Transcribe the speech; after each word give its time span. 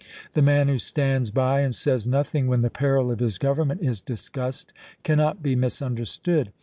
The 0.33 0.41
man 0.41 0.67
who 0.67 0.79
stands 0.79 1.29
by 1.29 1.61
and 1.61 1.75
says 1.75 2.07
nothing 2.07 2.47
when 2.47 2.63
the 2.63 2.71
peril 2.71 3.11
of 3.11 3.19
his 3.19 3.37
Government 3.37 3.83
is 3.83 4.01
discussed 4.01 4.73
cannot 5.03 5.43
be 5.43 5.55
misunderstood. 5.55 6.51